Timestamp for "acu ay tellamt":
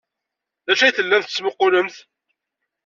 0.71-1.25